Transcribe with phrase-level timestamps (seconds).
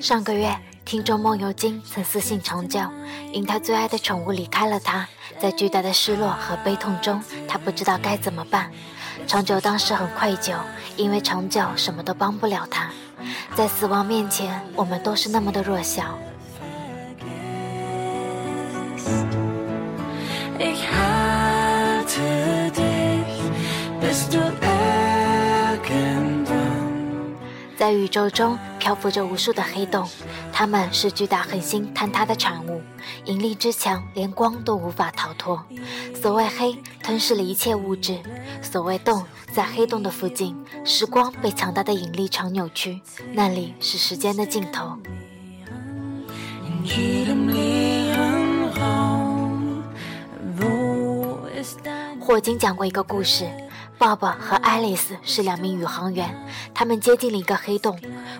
[0.00, 2.80] 上个月，听众梦游金曾私信长久，
[3.32, 5.06] 因他最爱的宠物离开了他，
[5.38, 8.70] 在巨大的失落和悲痛中，他不知道该怎么办。
[9.26, 10.54] 长久当时很愧疚，
[10.96, 12.90] 因为长久什么都帮不了他。
[13.54, 16.18] 在死亡面前，我们都是那么的弱小。
[27.76, 30.08] 在宇宙中漂浮着无数的黑洞，
[30.58, 32.80] 它们是巨大恒星坍塌的产物，
[33.26, 35.62] 引力之强，连光都无法逃脱。
[36.14, 38.14] 所谓黑，吞噬了一切物质；
[38.62, 43.02] 所谓洞，在黑洞的附近，时光被强大的引力场扭曲，
[43.34, 44.96] 那里是时间的尽头。
[52.18, 53.46] 霍金讲过一个故事
[53.98, 56.34] ，Bob 和 Alice 是两名宇航员，
[56.74, 57.98] 他们接近了一个黑洞，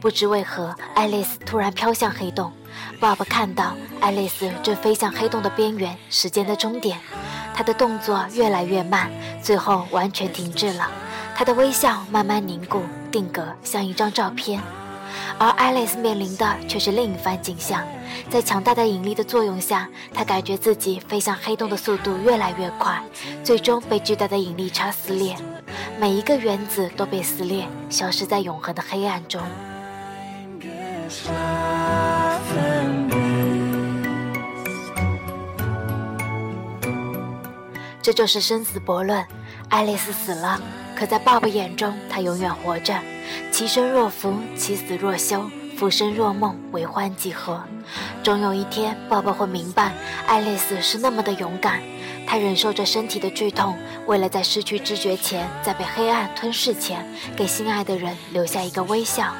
[0.00, 2.52] 不知为何，，Alice 突然飘向黑洞。
[3.00, 6.98] Bob 看到爱丽丝正飞向黑洞的边缘，时间的终点。
[7.54, 9.10] 他的动作越来越慢，
[9.42, 10.90] 最后完全停滞了。
[11.34, 14.62] 他的微笑慢慢凝固，定格，像一张照片。
[15.38, 17.82] 而爱丽丝面临的却是另一番景象，
[18.28, 23.02] 在强大的引力的作用下，她感觉自己飞向黑洞的速度越来越快，
[23.44, 25.36] 最终被巨大的引力差撕裂，
[25.98, 29.40] 每一个原子都被撕裂，消失在永恒的黑暗中。
[38.00, 39.24] 这就是生死悖论。
[39.68, 40.58] 爱丽丝死了，
[40.98, 42.92] 可在爸爸眼中，他永远活着。
[43.52, 47.62] 其生若福，其死若休，浮生若梦，为欢几何？
[48.20, 49.92] 终有一天爸爸会明白，
[50.26, 51.80] 爱丽丝是那么的勇敢。
[52.26, 53.76] 她忍受着身体的剧痛，
[54.06, 57.06] 为了在失去知觉前，在被黑暗吞噬前，
[57.36, 59.32] 给心爱的人留下一个微笑。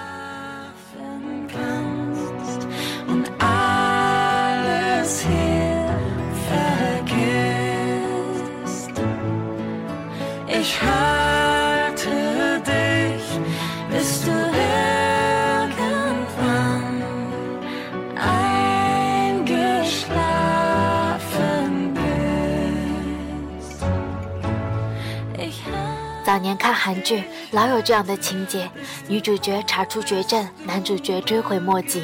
[26.29, 28.71] 早年看韩剧，老有这样的情节：
[29.09, 32.03] 女主角查出绝症，男主角追悔莫及。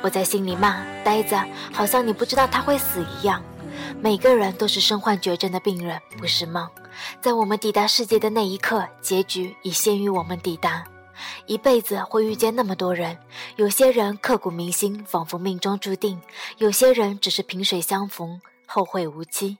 [0.00, 1.38] 我在心里骂呆子，
[1.70, 3.44] 好像你不知道他会死一样。
[4.00, 6.70] 每个人都是身患绝症的病人，不是吗？
[7.20, 10.82] 在我们抵达世界的那一刻，结局已先于我们抵达。
[11.44, 13.18] 一辈子会遇见那么多人，
[13.56, 16.16] 有些人刻骨铭心，仿佛命中注定；
[16.56, 19.58] 有些人只是萍水相逢，后会无期。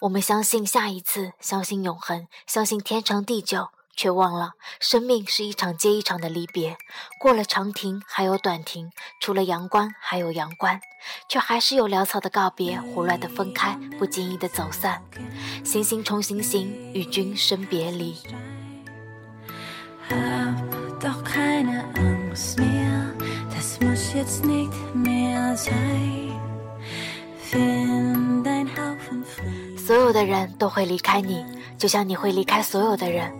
[0.00, 6.76] 我们相信下一次，相信永恒，相信天长地久，却忘了生命是一场接一场的离别。
[7.18, 10.80] 过了长亭，还有短亭；除了阳关，还有阳关，
[11.28, 15.02] 却还是有潦草的告别，胡乱的分开，不经意的走散。
[15.64, 18.16] 行行重行行，与君生别离。
[20.98, 23.14] Doch keine Angst mehr,
[23.50, 26.25] das muss jetzt nicht mehr sein.
[29.86, 31.46] 所有的人都会离开你，
[31.78, 33.32] 就像你会离开所有的人，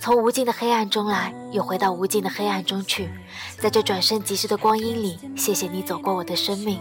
[0.00, 3.08] 从无尽的黑暗中来，又回到无尽的黑暗中去。
[3.56, 6.80] 在这转瞬即逝的光阴里，谢谢你走过我的生命。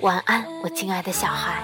[0.00, 1.62] 晚安，我亲爱的小孩。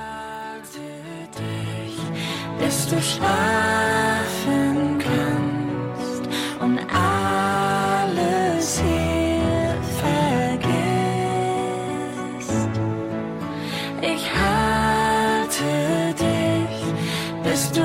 [17.64, 17.80] wirst du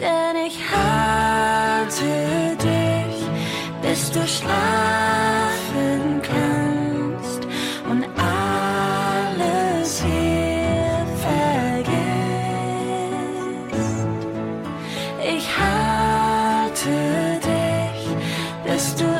[0.00, 3.16] denn ich hatte dich,
[3.82, 7.46] bis du schlafen kannst
[7.90, 11.94] und alles hier vergisst.
[15.36, 18.00] Ich hatte dich,
[18.64, 19.13] bis du